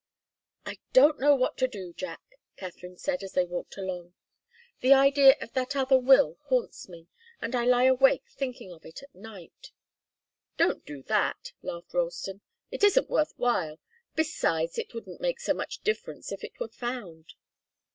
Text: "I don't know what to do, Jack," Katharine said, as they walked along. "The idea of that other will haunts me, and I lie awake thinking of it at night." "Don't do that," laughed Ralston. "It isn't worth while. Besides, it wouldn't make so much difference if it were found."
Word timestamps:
"I 0.65 0.79
don't 0.93 1.19
know 1.19 1.35
what 1.35 1.57
to 1.59 1.67
do, 1.67 1.93
Jack," 1.93 2.21
Katharine 2.57 2.97
said, 2.97 3.21
as 3.21 3.33
they 3.33 3.45
walked 3.45 3.77
along. 3.77 4.15
"The 4.79 4.93
idea 4.93 5.35
of 5.39 5.53
that 5.53 5.75
other 5.75 5.99
will 5.99 6.39
haunts 6.45 6.89
me, 6.89 7.05
and 7.39 7.53
I 7.55 7.65
lie 7.65 7.83
awake 7.83 8.23
thinking 8.27 8.71
of 8.71 8.83
it 8.83 9.03
at 9.03 9.13
night." 9.13 9.71
"Don't 10.57 10.83
do 10.87 11.03
that," 11.03 11.51
laughed 11.61 11.93
Ralston. 11.93 12.41
"It 12.71 12.83
isn't 12.83 13.11
worth 13.11 13.33
while. 13.37 13.77
Besides, 14.15 14.79
it 14.79 14.91
wouldn't 14.95 15.21
make 15.21 15.39
so 15.39 15.53
much 15.53 15.83
difference 15.83 16.31
if 16.31 16.43
it 16.43 16.59
were 16.59 16.69
found." 16.69 17.35